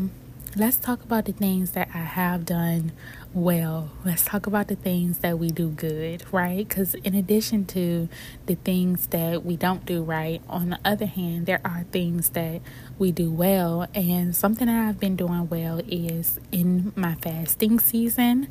let's 0.56 0.78
talk 0.78 1.02
about 1.02 1.26
the 1.26 1.32
things 1.32 1.72
that 1.72 1.86
i 1.92 1.98
have 1.98 2.46
done 2.46 2.90
well, 3.36 3.90
let's 4.02 4.24
talk 4.24 4.46
about 4.46 4.68
the 4.68 4.76
things 4.76 5.18
that 5.18 5.38
we 5.38 5.50
do 5.50 5.68
good, 5.68 6.24
right? 6.32 6.66
Because 6.66 6.94
in 6.94 7.14
addition 7.14 7.66
to 7.66 8.08
the 8.46 8.54
things 8.54 9.08
that 9.08 9.44
we 9.44 9.58
don't 9.58 9.84
do 9.84 10.02
right, 10.02 10.40
on 10.48 10.70
the 10.70 10.78
other 10.86 11.04
hand, 11.04 11.44
there 11.44 11.60
are 11.62 11.84
things 11.92 12.30
that 12.30 12.62
we 12.98 13.12
do 13.12 13.30
well. 13.30 13.86
And 13.94 14.34
something 14.34 14.66
that 14.66 14.88
I've 14.88 14.98
been 15.00 15.16
doing 15.16 15.48
well 15.48 15.80
is 15.88 16.40
in 16.52 16.92
my 16.96 17.14
fasting 17.16 17.78
season. 17.78 18.48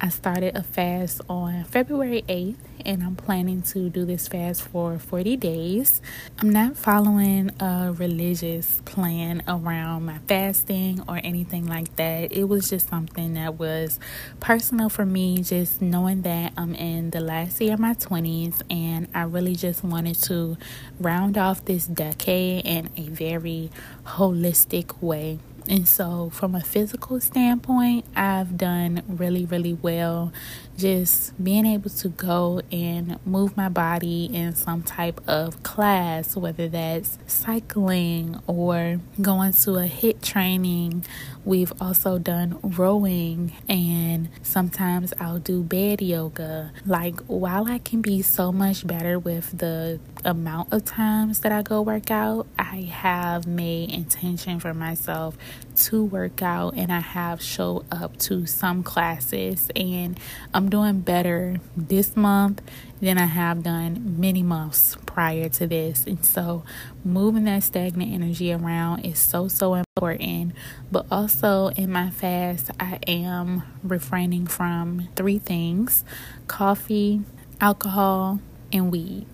I 0.00 0.08
started 0.08 0.56
a 0.56 0.62
fast 0.62 1.20
on 1.28 1.64
February 1.64 2.22
8th, 2.28 2.56
and 2.86 3.02
I'm 3.02 3.16
planning 3.16 3.62
to 3.62 3.90
do 3.90 4.04
this 4.04 4.28
fast 4.28 4.62
for 4.62 4.98
40 4.98 5.36
days. 5.36 6.00
I'm 6.38 6.50
not 6.50 6.76
following 6.76 7.50
a 7.60 7.92
religious 7.96 8.82
plan 8.84 9.42
around 9.48 10.04
my 10.04 10.18
fasting 10.28 11.02
or 11.08 11.20
anything 11.24 11.66
like 11.66 11.96
that. 11.96 12.32
It 12.32 12.44
was 12.44 12.70
just 12.70 12.88
something 12.88 13.34
that 13.34 13.58
was 13.58 13.98
personal 14.40 14.88
for 14.88 15.04
me, 15.04 15.42
just 15.42 15.82
knowing 15.82 16.22
that 16.22 16.52
I'm 16.56 16.74
in 16.74 17.10
the 17.10 17.20
last 17.20 17.60
year 17.60 17.74
of 17.74 17.80
my 17.80 17.94
20s 17.94 18.62
and 18.70 19.08
I 19.14 19.22
really 19.22 19.56
just 19.56 19.82
wanted 19.82 20.16
to 20.22 20.56
round 21.00 21.36
off 21.36 21.64
this 21.64 21.86
decade 21.86 22.64
in 22.64 22.90
a 22.96 23.02
very 23.08 23.70
holistic 24.04 25.00
way. 25.02 25.38
And 25.68 25.86
so, 25.86 26.30
from 26.30 26.54
a 26.54 26.62
physical 26.62 27.20
standpoint, 27.20 28.06
I've 28.16 28.56
done 28.56 29.02
really, 29.06 29.44
really 29.44 29.74
well 29.74 30.32
just 30.78 31.42
being 31.42 31.66
able 31.66 31.90
to 31.90 32.08
go 32.08 32.62
and 32.70 33.18
move 33.26 33.56
my 33.56 33.68
body 33.68 34.30
in 34.32 34.54
some 34.54 34.82
type 34.82 35.20
of 35.28 35.62
class, 35.62 36.36
whether 36.36 36.68
that's 36.68 37.18
cycling 37.26 38.40
or 38.46 39.00
going 39.20 39.52
to 39.52 39.72
a 39.72 39.88
HIIT 39.88 40.22
training. 40.22 41.04
We've 41.44 41.72
also 41.80 42.18
done 42.18 42.58
rowing, 42.62 43.52
and 43.68 44.28
sometimes 44.42 45.12
I'll 45.20 45.40
do 45.40 45.62
bed 45.62 46.00
yoga. 46.00 46.72
Like, 46.86 47.20
while 47.26 47.66
I 47.66 47.78
can 47.78 48.00
be 48.00 48.22
so 48.22 48.52
much 48.52 48.86
better 48.86 49.18
with 49.18 49.58
the 49.58 49.98
amount 50.24 50.72
of 50.72 50.84
times 50.84 51.40
that 51.40 51.52
I 51.52 51.62
go 51.62 51.82
work 51.82 52.10
out, 52.10 52.46
I 52.58 52.82
have 52.92 53.46
made 53.46 53.90
intention 53.90 54.60
for 54.60 54.74
myself 54.74 55.36
to 55.76 56.04
work 56.04 56.42
out 56.42 56.74
and 56.76 56.92
I 56.92 57.00
have 57.00 57.40
showed 57.40 57.84
up 57.92 58.16
to 58.20 58.46
some 58.46 58.82
classes 58.82 59.70
and 59.76 60.18
I'm 60.52 60.68
doing 60.68 61.00
better 61.00 61.58
this 61.76 62.16
month 62.16 62.62
than 63.00 63.18
I 63.18 63.26
have 63.26 63.62
done 63.62 64.16
many 64.18 64.42
months 64.42 64.96
prior 65.06 65.48
to 65.50 65.66
this. 65.66 66.06
And 66.06 66.24
so 66.24 66.64
moving 67.04 67.44
that 67.44 67.62
stagnant 67.62 68.12
energy 68.12 68.52
around 68.52 69.04
is 69.04 69.18
so 69.18 69.48
so 69.48 69.74
important. 69.74 70.54
But 70.90 71.06
also 71.10 71.68
in 71.68 71.92
my 71.92 72.10
fast 72.10 72.70
I 72.80 72.98
am 73.06 73.62
refraining 73.82 74.46
from 74.46 75.08
three 75.16 75.38
things: 75.38 76.04
coffee, 76.46 77.22
alcohol, 77.60 78.40
and 78.72 78.90
weed. 78.90 79.26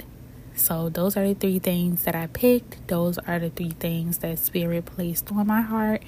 So, 0.54 0.88
those 0.88 1.16
are 1.16 1.26
the 1.26 1.34
three 1.34 1.58
things 1.58 2.04
that 2.04 2.14
I 2.14 2.28
picked. 2.28 2.88
Those 2.88 3.18
are 3.18 3.38
the 3.38 3.50
three 3.50 3.70
things 3.70 4.18
that 4.18 4.38
Spirit 4.38 4.86
placed 4.86 5.30
on 5.32 5.46
my 5.46 5.60
heart 5.62 6.02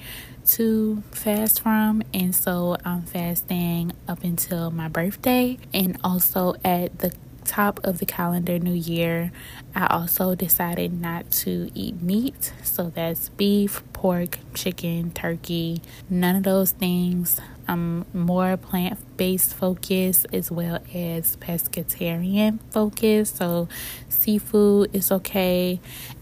to 0.47 1.03
fast 1.11 1.61
from. 1.61 2.01
And 2.13 2.33
so, 2.33 2.77
I'm 2.85 3.03
fasting 3.03 3.91
up 4.07 4.23
until 4.23 4.71
my 4.71 4.87
birthday. 4.87 5.57
And 5.73 5.97
also, 6.03 6.55
at 6.63 6.99
the 6.99 7.13
top 7.47 7.79
of 7.83 7.99
the 7.99 8.05
calendar 8.05 8.59
new 8.59 8.73
year, 8.73 9.31
I 9.73 9.87
also 9.87 10.35
decided 10.35 10.99
not 10.99 11.31
to 11.43 11.71
eat 11.73 12.01
meat. 12.01 12.53
So, 12.63 12.89
that's 12.89 13.29
beef, 13.29 13.81
pork, 13.93 14.37
chicken, 14.53 15.11
turkey, 15.11 15.81
none 16.09 16.35
of 16.35 16.43
those 16.43 16.71
things. 16.71 17.39
I'm 17.67 18.05
more 18.13 18.55
plant 18.55 18.99
based 19.17 19.53
focus 19.53 20.25
as 20.31 20.49
well 20.51 20.79
as 20.93 21.35
pescatarian 21.37 22.59
focus. 22.69 23.31
So, 23.31 23.67
seafood 24.09 24.95
is 24.95 25.11
okay, 25.11 25.79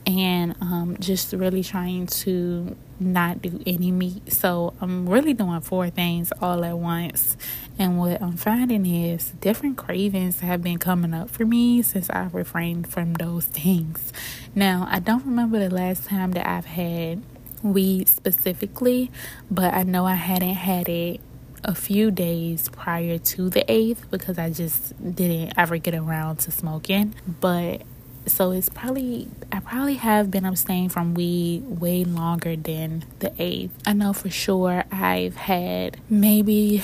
and 0.08 0.56
um, 0.62 0.98
just 1.00 1.34
really 1.34 1.64
trying 1.64 2.08
to 2.08 2.76
not 3.00 3.42
do 3.42 3.62
any 3.66 3.92
meat. 3.92 4.32
So, 4.32 4.74
I'm 4.82 5.08
really 5.08 5.34
doing 5.34 5.62
four 5.62 5.90
things 5.90 6.32
all 6.42 6.64
at 6.64 6.78
once. 6.78 7.38
And 7.78 7.98
what 7.98 8.22
I'm 8.22 8.38
finding 8.38 8.86
is 8.86 9.32
different 9.42 9.78
cravings 9.78 10.40
have 10.40 10.64
been 10.64 10.78
coming 10.78 11.14
up 11.14 11.30
for 11.30 11.46
me 11.46 11.82
since 11.82 12.10
I've 12.10 12.34
refrained 12.34 12.88
from 12.88 13.14
those 13.14 13.46
things. 13.62 14.14
Now, 14.54 14.88
I 14.90 15.00
don't 15.00 15.26
remember 15.26 15.60
the 15.60 15.74
last 15.74 16.06
time 16.06 16.32
that 16.34 16.48
I've 16.48 16.66
had 16.66 17.22
weed 17.64 18.08
specifically, 18.08 19.12
but 19.50 19.74
I 19.74 19.84
know 19.84 20.06
I 20.06 20.14
hadn't 20.16 20.54
had 20.54 20.88
it 20.88 21.20
a 21.64 21.74
few 21.74 22.12
days 22.12 22.70
prior 22.70 23.18
to 23.18 23.50
the 23.50 23.66
8th 23.68 24.10
because 24.12 24.38
I 24.38 24.52
just 24.52 24.94
didn't 25.16 25.54
ever 25.58 25.78
get 25.78 25.96
around 25.96 26.38
to 26.40 26.52
smoking. 26.52 27.16
But 27.28 27.82
so 28.28 28.52
it's 28.52 28.70
probably, 28.70 29.28
I 29.52 29.60
probably 29.60 29.96
have 29.96 30.32
been 30.32 30.46
abstaining 30.46 30.90
from 30.90 31.14
weed 31.14 31.64
way 31.68 32.04
longer 32.04 32.56
than 32.56 33.06
the 33.20 33.30
8th. 33.32 33.72
I 33.86 33.94
know 33.94 34.14
for 34.14 34.30
sure 34.30 34.84
I've 34.92 35.36
had 35.36 35.98
maybe 36.10 36.84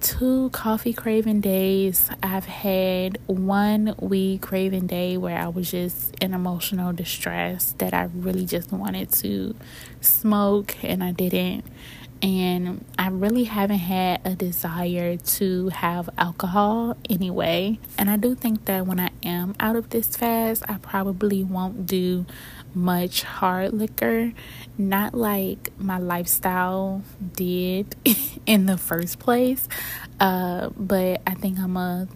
two 0.00 0.50
coffee 0.50 0.92
craving 0.92 1.40
days. 1.40 2.10
I've 2.22 2.46
had 2.46 3.18
one 3.26 3.94
weed 4.00 4.40
craving 4.42 4.86
day 4.88 5.16
where 5.16 5.38
I 5.38 5.48
was 5.48 5.70
just 5.70 6.14
in 6.16 6.34
emotional 6.34 6.92
distress 6.92 7.74
that 7.78 7.94
I 7.94 8.08
really 8.14 8.44
just 8.44 8.72
wanted 8.72 9.12
to 9.12 9.54
smoke 10.00 10.76
and 10.82 11.02
I 11.04 11.12
didn't 11.12 11.64
and 12.22 12.84
I 12.96 13.08
really 13.08 13.44
haven't 13.44 13.78
had 13.78 14.20
a 14.24 14.36
desire 14.36 15.16
to 15.16 15.68
have 15.70 16.08
alcohol 16.16 16.96
anyway. 17.10 17.80
And 17.98 18.08
I 18.08 18.16
do 18.16 18.36
think 18.36 18.66
that 18.66 18.86
when 18.86 19.00
I 19.00 19.10
am 19.24 19.56
out 19.58 19.74
of 19.74 19.90
this 19.90 20.16
fast, 20.16 20.62
I 20.68 20.74
probably 20.74 21.42
won't 21.42 21.84
do 21.86 22.24
much 22.74 23.24
hard 23.24 23.72
liquor, 23.72 24.32
not 24.78 25.14
like 25.14 25.70
my 25.78 25.98
lifestyle 25.98 27.02
did 27.34 27.96
in 28.46 28.66
the 28.66 28.78
first 28.78 29.18
place. 29.18 29.68
Uh, 30.20 30.70
but 30.76 31.22
I 31.26 31.34
think 31.34 31.58
I'm 31.58 31.76
a 31.76 32.06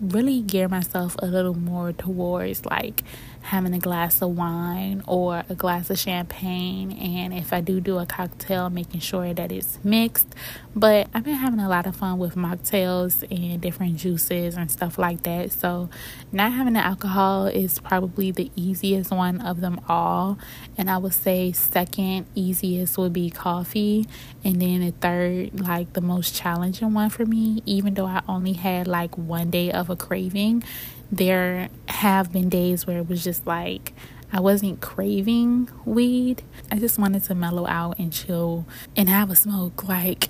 really 0.00 0.42
gear 0.42 0.68
myself 0.68 1.14
a 1.20 1.26
little 1.26 1.54
more 1.54 1.92
towards 1.92 2.66
like 2.66 3.02
having 3.44 3.74
a 3.74 3.78
glass 3.78 4.22
of 4.22 4.36
wine 4.36 5.02
or 5.06 5.44
a 5.50 5.54
glass 5.54 5.90
of 5.90 5.98
champagne. 5.98 6.92
And 6.92 7.34
if 7.34 7.52
I 7.52 7.60
do 7.60 7.78
do 7.78 7.98
a 7.98 8.06
cocktail, 8.06 8.70
making 8.70 9.00
sure 9.00 9.34
that 9.34 9.52
it's 9.52 9.78
mixed. 9.84 10.34
But 10.74 11.08
I've 11.12 11.24
been 11.24 11.34
having 11.34 11.60
a 11.60 11.68
lot 11.68 11.86
of 11.86 11.94
fun 11.94 12.18
with 12.18 12.36
mocktails 12.36 13.22
and 13.30 13.60
different 13.60 13.96
juices 13.96 14.56
and 14.56 14.70
stuff 14.70 14.98
like 14.98 15.22
that. 15.24 15.52
So, 15.52 15.90
not 16.32 16.52
having 16.52 16.72
the 16.72 16.80
alcohol 16.80 17.46
is 17.46 17.78
probably 17.78 18.30
the 18.30 18.50
easiest 18.56 19.10
one 19.10 19.40
of 19.42 19.60
them 19.60 19.78
all. 19.88 20.38
And 20.78 20.90
I 20.90 20.96
would 20.96 21.14
say, 21.14 21.52
second 21.52 22.26
easiest 22.34 22.96
would 22.96 23.12
be 23.12 23.28
coffee. 23.28 24.08
And 24.42 24.60
then 24.60 24.80
the 24.80 24.92
third, 24.92 25.60
like 25.60 25.92
the 25.92 26.00
most 26.00 26.34
challenging 26.34 26.94
one 26.94 27.10
for 27.10 27.26
me, 27.26 27.62
even 27.66 27.94
though 27.94 28.06
I 28.06 28.22
only 28.26 28.54
had 28.54 28.88
like 28.88 29.16
one 29.18 29.50
day 29.50 29.70
of 29.70 29.90
a 29.90 29.96
craving, 29.96 30.64
there 31.10 31.68
have 31.88 32.32
been 32.32 32.48
days 32.48 32.86
where 32.86 32.98
it 32.98 33.08
was 33.08 33.22
just 33.22 33.46
like 33.46 33.92
I 34.34 34.40
wasn't 34.40 34.80
craving 34.80 35.68
weed. 35.84 36.42
I 36.68 36.80
just 36.80 36.98
wanted 36.98 37.22
to 37.24 37.36
mellow 37.36 37.68
out 37.68 38.00
and 38.00 38.12
chill 38.12 38.66
and 38.96 39.08
have 39.08 39.30
a 39.30 39.36
smoke. 39.36 39.86
Like, 39.86 40.26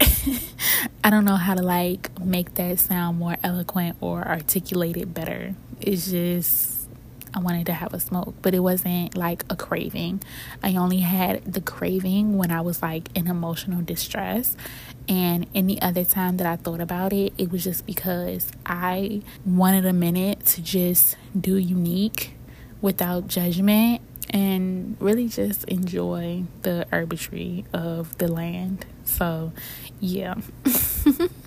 I 1.04 1.08
don't 1.08 1.24
know 1.24 1.36
how 1.36 1.54
to 1.54 1.62
like 1.62 2.10
make 2.20 2.52
that 2.56 2.78
sound 2.80 3.18
more 3.18 3.36
eloquent 3.42 3.96
or 4.02 4.22
articulate 4.28 4.98
it 4.98 5.14
better. 5.14 5.54
It's 5.80 6.10
just 6.10 6.73
I 7.34 7.40
wanted 7.40 7.66
to 7.66 7.72
have 7.72 7.92
a 7.92 8.00
smoke, 8.00 8.34
but 8.42 8.54
it 8.54 8.60
wasn't 8.60 9.16
like 9.16 9.44
a 9.50 9.56
craving. 9.56 10.22
I 10.62 10.76
only 10.76 11.00
had 11.00 11.44
the 11.44 11.60
craving 11.60 12.38
when 12.38 12.52
I 12.52 12.60
was 12.60 12.80
like 12.80 13.08
in 13.14 13.26
emotional 13.26 13.82
distress. 13.82 14.56
And 15.08 15.46
any 15.54 15.80
other 15.82 16.04
time 16.04 16.36
that 16.38 16.46
I 16.46 16.56
thought 16.56 16.80
about 16.80 17.12
it, 17.12 17.32
it 17.36 17.50
was 17.50 17.64
just 17.64 17.86
because 17.86 18.50
I 18.64 19.22
wanted 19.44 19.84
a 19.84 19.92
minute 19.92 20.46
to 20.46 20.62
just 20.62 21.16
do 21.38 21.56
unique 21.56 22.36
without 22.80 23.26
judgment 23.26 24.00
and 24.30 24.96
really 25.00 25.28
just 25.28 25.64
enjoy 25.64 26.44
the 26.62 26.86
herbatry 26.92 27.64
of 27.72 28.16
the 28.18 28.28
land. 28.28 28.86
So, 29.04 29.52
yeah. 30.00 30.34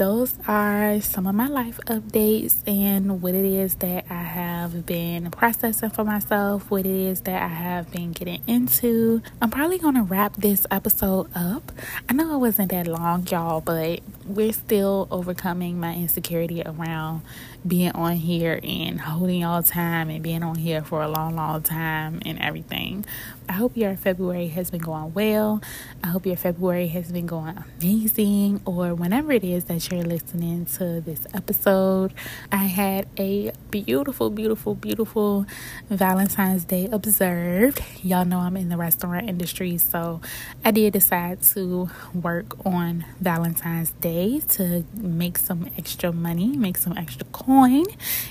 those 0.00 0.19
are 0.46 1.00
some 1.00 1.26
of 1.26 1.34
my 1.34 1.48
life 1.48 1.80
updates 1.86 2.56
and 2.66 3.22
what 3.22 3.34
it 3.34 3.44
is 3.44 3.76
that 3.76 4.04
I 4.10 4.22
have 4.22 4.84
been 4.84 5.30
processing 5.30 5.88
for 5.90 6.04
myself, 6.04 6.70
what 6.70 6.80
it 6.80 6.86
is 6.86 7.22
that 7.22 7.42
I 7.42 7.48
have 7.48 7.90
been 7.90 8.12
getting 8.12 8.42
into. 8.46 9.22
I'm 9.40 9.50
probably 9.50 9.78
going 9.78 9.94
to 9.94 10.02
wrap 10.02 10.36
this 10.36 10.66
episode 10.70 11.30
up. 11.34 11.72
I 12.06 12.12
know 12.12 12.34
it 12.34 12.38
wasn't 12.38 12.70
that 12.70 12.86
long, 12.86 13.26
y'all, 13.28 13.62
but 13.62 14.00
we're 14.26 14.52
still 14.52 15.08
overcoming 15.10 15.80
my 15.80 15.94
insecurity 15.94 16.62
around 16.64 17.22
being 17.66 17.92
on 17.92 18.12
here 18.12 18.60
and 18.62 19.00
holding 19.00 19.44
all 19.44 19.62
time 19.62 20.10
and 20.10 20.22
being 20.22 20.42
on 20.42 20.56
here 20.56 20.82
for 20.82 21.02
a 21.02 21.08
long, 21.08 21.34
long 21.34 21.62
time 21.62 22.20
and 22.24 22.38
everything. 22.40 23.04
I 23.48 23.54
hope 23.54 23.76
your 23.76 23.96
February 23.96 24.48
has 24.48 24.70
been 24.70 24.80
going 24.80 25.12
well. 25.12 25.60
I 26.04 26.08
hope 26.08 26.24
your 26.24 26.36
February 26.36 26.86
has 26.88 27.10
been 27.10 27.26
going 27.26 27.62
amazing, 27.80 28.60
or 28.64 28.94
whenever 28.94 29.32
it 29.32 29.42
is 29.42 29.64
that 29.64 29.90
you're 29.90 30.04
listening 30.10 30.66
to 30.66 31.00
this 31.00 31.24
episode. 31.32 32.12
I 32.50 32.64
had 32.64 33.06
a 33.16 33.52
beautiful, 33.70 34.28
beautiful, 34.28 34.74
beautiful 34.74 35.46
Valentine's 35.88 36.64
Day 36.64 36.88
observed. 36.90 37.80
Y'all 38.02 38.24
know 38.24 38.40
I'm 38.40 38.56
in 38.56 38.70
the 38.70 38.76
restaurant 38.76 39.28
industry, 39.28 39.78
so 39.78 40.20
I 40.64 40.72
did 40.72 40.94
decide 40.94 41.42
to 41.54 41.90
work 42.12 42.66
on 42.66 43.04
Valentine's 43.20 43.92
Day 43.92 44.40
to 44.56 44.84
make 44.96 45.38
some 45.38 45.70
extra 45.78 46.10
money, 46.10 46.56
make 46.56 46.76
some 46.76 46.98
extra 46.98 47.24
coin. 47.26 47.84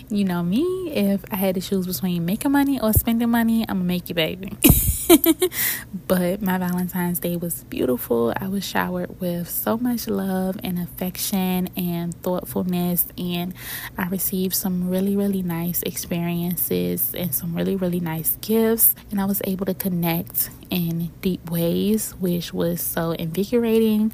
You 0.10 0.26
know 0.26 0.44
me, 0.44 0.92
if 0.94 1.24
I 1.32 1.38
had 1.38 1.56
to 1.56 1.62
choose 1.62 1.88
between 1.88 2.26
making 2.26 2.52
money 2.52 2.78
or 2.82 2.92
spending 2.92 3.30
money, 3.30 3.62
I'm 3.70 3.78
gonna 3.78 3.86
make 3.86 4.10
you, 4.10 4.16
baby. 4.16 4.58
but 6.08 6.42
my 6.42 6.58
Valentine's 6.58 7.20
Day 7.20 7.36
was 7.36 7.64
beautiful. 7.66 8.34
I 8.36 8.48
was 8.48 8.66
showered 8.66 9.20
with 9.20 9.50
so 9.50 9.78
much 9.78 10.08
love 10.08 10.60
and 10.64 10.80
affection 10.80 11.70
and 11.76 12.14
thoughtfulness, 12.22 13.08
and 13.18 13.54
I 13.98 14.08
received 14.08 14.56
some 14.56 14.90
really, 14.90 15.16
really 15.16 15.42
nice 15.42 15.82
experiences 15.84 17.14
and 17.16 17.34
some 17.34 17.56
really, 17.56 17.76
really 17.76 18.00
nice 18.00 18.38
gifts. 18.42 18.96
And 19.12 19.20
I 19.20 19.26
was 19.26 19.42
able 19.46 19.66
to 19.66 19.74
connect 19.74 20.50
in 20.70 21.12
deep 21.22 21.50
ways, 21.50 22.12
which 22.20 22.54
was 22.54 22.82
so 22.82 23.12
invigorating 23.12 24.12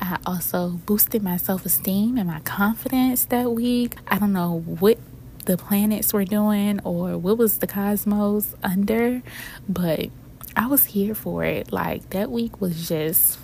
I 0.00 0.18
also 0.26 0.70
boosted 0.84 1.22
my 1.22 1.36
self 1.36 1.64
esteem 1.64 2.18
and 2.18 2.26
my 2.28 2.40
confidence 2.40 3.24
that 3.26 3.50
week. 3.52 3.96
I 4.08 4.18
don't 4.18 4.32
know 4.32 4.60
what 4.66 4.98
the 5.46 5.56
planets 5.56 6.12
were 6.12 6.24
doing 6.24 6.80
or 6.84 7.16
what 7.18 7.38
was 7.38 7.58
the 7.58 7.66
cosmos 7.66 8.54
under, 8.62 9.22
but 9.68 10.10
I 10.56 10.66
was 10.66 10.84
here 10.84 11.14
for 11.14 11.44
it. 11.44 11.72
Like 11.72 12.10
that 12.10 12.30
week 12.30 12.60
was 12.60 12.88
just 12.88 13.38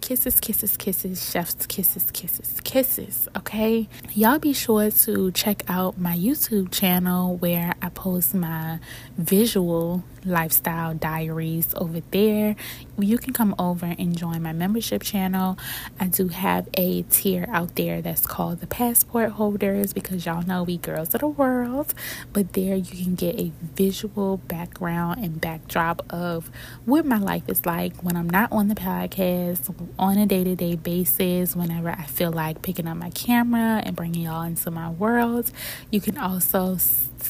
kisses, 0.00 0.38
kisses, 0.38 0.76
kisses, 0.76 1.30
chef's 1.30 1.66
kisses, 1.66 2.10
kisses, 2.12 2.60
kisses. 2.62 3.28
Okay, 3.36 3.88
y'all 4.14 4.38
be 4.38 4.52
sure 4.52 4.90
to 4.90 5.32
check 5.32 5.64
out 5.68 5.98
my 5.98 6.16
YouTube 6.16 6.70
channel 6.70 7.36
where 7.36 7.74
I 7.82 7.88
post 7.88 8.32
my 8.34 8.78
visual 9.18 10.04
lifestyle 10.26 10.94
diaries 10.94 11.72
over 11.76 12.00
there. 12.10 12.56
You 12.98 13.18
can 13.18 13.32
come 13.32 13.54
over 13.58 13.94
and 13.98 14.16
join 14.16 14.42
my 14.42 14.52
membership 14.52 15.02
channel. 15.02 15.58
I 15.98 16.06
do 16.08 16.28
have 16.28 16.68
a 16.74 17.02
tier 17.02 17.46
out 17.48 17.76
there 17.76 18.02
that's 18.02 18.26
called 18.26 18.60
the 18.60 18.66
passport 18.66 19.32
holders 19.32 19.92
because 19.92 20.26
y'all 20.26 20.42
know 20.42 20.62
we 20.62 20.78
girls 20.78 21.14
of 21.14 21.20
the 21.20 21.28
world. 21.28 21.94
But 22.32 22.52
there 22.52 22.76
you 22.76 23.04
can 23.04 23.14
get 23.14 23.38
a 23.38 23.52
visual 23.74 24.38
background 24.38 25.24
and 25.24 25.40
backdrop 25.40 26.04
of 26.12 26.50
what 26.84 27.04
my 27.04 27.18
life 27.18 27.48
is 27.48 27.64
like 27.66 28.02
when 28.02 28.16
I'm 28.16 28.28
not 28.28 28.52
on 28.52 28.68
the 28.68 28.74
podcast 28.74 29.74
on 29.98 30.18
a 30.18 30.26
day 30.26 30.44
to 30.44 30.56
day 30.56 30.76
basis, 30.76 31.56
whenever 31.56 31.90
I 31.90 32.04
feel 32.04 32.32
like 32.32 32.62
picking 32.62 32.86
up 32.86 32.96
my 32.96 33.10
camera 33.10 33.82
and 33.84 33.94
bringing 33.94 34.22
y'all 34.22 34.42
into 34.42 34.70
my 34.70 34.90
world. 34.90 35.50
You 35.90 36.00
can 36.00 36.18
also 36.18 36.76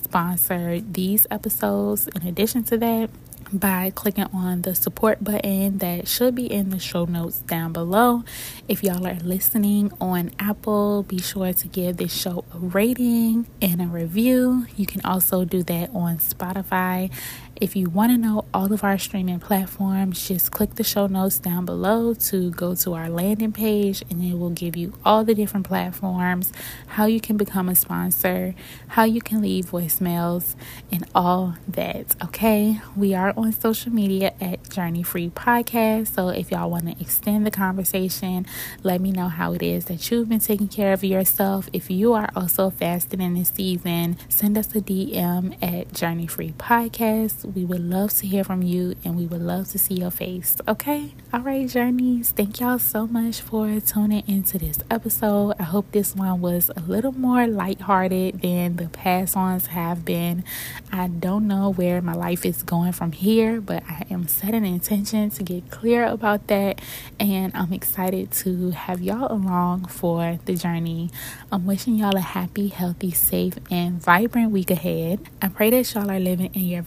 sponsor 0.04 0.80
these 0.80 1.26
episodes 1.30 2.08
in 2.08 2.26
addition 2.26 2.64
to 2.64 2.78
that 2.78 3.10
by 3.52 3.92
clicking 3.94 4.26
on 4.32 4.62
the 4.62 4.74
support 4.74 5.22
button 5.22 5.78
that 5.78 6.08
should 6.08 6.34
be 6.34 6.50
in 6.50 6.70
the 6.70 6.78
show 6.78 7.04
notes 7.04 7.38
down 7.40 7.72
below. 7.72 8.24
If 8.68 8.82
y'all 8.82 9.06
are 9.06 9.20
listening 9.20 9.92
on 10.00 10.32
Apple, 10.38 11.04
be 11.04 11.18
sure 11.18 11.52
to 11.52 11.68
give 11.68 11.96
this 11.96 12.12
show 12.12 12.44
a 12.52 12.58
rating 12.58 13.46
and 13.62 13.80
a 13.80 13.86
review. 13.86 14.66
You 14.76 14.86
can 14.86 15.00
also 15.02 15.44
do 15.44 15.62
that 15.64 15.90
on 15.94 16.18
Spotify 16.18 17.10
if 17.60 17.74
you 17.74 17.88
want 17.88 18.12
to 18.12 18.18
know 18.18 18.44
all 18.52 18.72
of 18.72 18.84
our 18.84 18.98
streaming 18.98 19.40
platforms, 19.40 20.28
just 20.28 20.50
click 20.50 20.74
the 20.74 20.84
show 20.84 21.06
notes 21.06 21.38
down 21.38 21.64
below 21.64 22.12
to 22.14 22.50
go 22.50 22.74
to 22.74 22.92
our 22.92 23.08
landing 23.08 23.52
page, 23.52 24.02
and 24.10 24.22
it 24.22 24.38
will 24.38 24.50
give 24.50 24.76
you 24.76 24.92
all 25.04 25.24
the 25.24 25.34
different 25.34 25.66
platforms, 25.66 26.52
how 26.88 27.06
you 27.06 27.20
can 27.20 27.36
become 27.36 27.68
a 27.68 27.74
sponsor, 27.74 28.54
how 28.88 29.04
you 29.04 29.20
can 29.20 29.40
leave 29.40 29.66
voicemails, 29.66 30.54
and 30.92 31.06
all 31.14 31.54
that. 31.66 32.14
Okay, 32.22 32.80
we 32.94 33.14
are 33.14 33.32
on 33.36 33.52
social 33.52 33.92
media 33.92 34.34
at 34.40 34.68
Journey 34.68 35.02
Free 35.02 35.30
Podcast. 35.30 36.14
So 36.14 36.28
if 36.28 36.50
y'all 36.50 36.70
want 36.70 36.86
to 36.86 37.00
extend 37.00 37.46
the 37.46 37.50
conversation, 37.50 38.46
let 38.82 39.00
me 39.00 39.12
know 39.12 39.28
how 39.28 39.54
it 39.54 39.62
is 39.62 39.86
that 39.86 40.10
you've 40.10 40.28
been 40.28 40.40
taking 40.40 40.68
care 40.68 40.92
of 40.92 41.02
yourself. 41.02 41.68
If 41.72 41.90
you 41.90 42.12
are 42.12 42.28
also 42.36 42.70
fasting 42.70 43.20
in 43.20 43.34
this 43.34 43.48
season, 43.48 44.18
send 44.28 44.58
us 44.58 44.74
a 44.74 44.80
DM 44.80 45.56
at 45.62 45.92
Journey 45.94 46.26
Free 46.26 46.52
Podcast 46.52 47.45
we 47.54 47.64
would 47.64 47.80
love 47.80 48.12
to 48.14 48.26
hear 48.26 48.42
from 48.42 48.62
you 48.62 48.94
and 49.04 49.16
we 49.16 49.26
would 49.26 49.40
love 49.40 49.68
to 49.70 49.78
see 49.78 49.94
your 49.94 50.10
face. 50.10 50.56
Okay? 50.66 51.14
All 51.32 51.40
right, 51.40 51.68
journeys. 51.68 52.32
Thank 52.32 52.60
y'all 52.60 52.78
so 52.78 53.06
much 53.06 53.40
for 53.40 53.78
tuning 53.80 54.24
into 54.26 54.58
this 54.58 54.78
episode. 54.90 55.54
I 55.58 55.62
hope 55.62 55.92
this 55.92 56.14
one 56.16 56.40
was 56.40 56.70
a 56.76 56.80
little 56.80 57.12
more 57.12 57.46
lighthearted 57.46 58.42
than 58.42 58.76
the 58.76 58.88
past 58.88 59.36
ones 59.36 59.66
have 59.68 60.04
been. 60.04 60.44
I 60.92 61.08
don't 61.08 61.46
know 61.46 61.70
where 61.70 62.02
my 62.02 62.14
life 62.14 62.44
is 62.44 62.62
going 62.62 62.92
from 62.92 63.12
here, 63.12 63.60
but 63.60 63.82
I 63.88 64.04
am 64.10 64.26
setting 64.26 64.66
intention 64.66 65.30
to 65.30 65.42
get 65.42 65.70
clear 65.70 66.04
about 66.06 66.48
that. 66.48 66.80
And 67.20 67.52
I'm 67.54 67.72
excited 67.72 68.32
to 68.32 68.70
have 68.70 69.00
y'all 69.00 69.30
along 69.32 69.86
for 69.86 70.38
the 70.44 70.54
journey. 70.54 71.10
I'm 71.52 71.66
wishing 71.66 71.94
y'all 71.96 72.16
a 72.16 72.20
happy, 72.20 72.68
healthy, 72.68 73.12
safe, 73.12 73.54
and 73.70 74.02
vibrant 74.02 74.50
week 74.50 74.70
ahead. 74.70 75.20
I 75.40 75.48
pray 75.48 75.70
that 75.70 75.94
y'all 75.94 76.10
are 76.10 76.18
living 76.18 76.52
in 76.54 76.62
your 76.62 76.82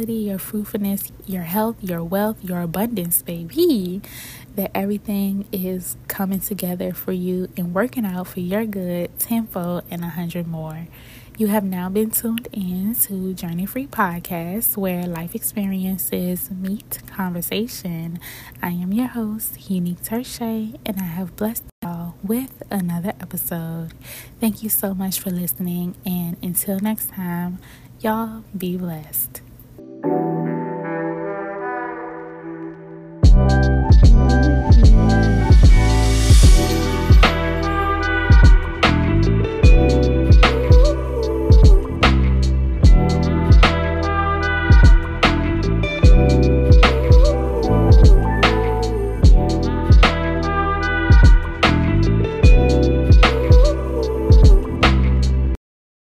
vitality 0.00 0.24
your 0.24 0.38
fruitfulness, 0.38 1.12
your 1.26 1.42
health, 1.42 1.76
your 1.80 2.02
wealth, 2.02 2.42
your 2.42 2.60
abundance, 2.60 3.22
baby. 3.22 4.00
That 4.56 4.70
everything 4.74 5.46
is 5.52 5.96
coming 6.08 6.40
together 6.40 6.92
for 6.92 7.12
you 7.12 7.48
and 7.56 7.72
working 7.74 8.04
out 8.04 8.26
for 8.26 8.40
your 8.40 8.66
good 8.66 9.16
tenfold 9.18 9.84
and 9.90 10.02
a 10.02 10.08
hundred 10.08 10.46
more. 10.46 10.88
You 11.38 11.46
have 11.46 11.64
now 11.64 11.88
been 11.88 12.10
tuned 12.10 12.48
in 12.52 12.94
to 13.06 13.32
Journey 13.32 13.64
Free 13.64 13.86
Podcast, 13.86 14.76
where 14.76 15.06
life 15.06 15.34
experiences 15.34 16.50
meet 16.50 17.00
conversation. 17.06 18.18
I 18.60 18.70
am 18.70 18.92
your 18.92 19.06
host, 19.06 19.54
Uneak 19.54 20.02
Tershai, 20.02 20.78
and 20.84 20.98
I 20.98 21.04
have 21.04 21.36
blessed 21.36 21.64
y'all 21.82 22.14
with 22.22 22.62
another 22.70 23.14
episode. 23.20 23.94
Thank 24.38 24.62
you 24.62 24.68
so 24.68 24.92
much 24.92 25.20
for 25.20 25.30
listening, 25.30 25.94
and 26.04 26.36
until 26.42 26.78
next 26.80 27.10
time, 27.10 27.58
y'all 28.00 28.44
be 28.54 28.76
blessed. 28.76 29.40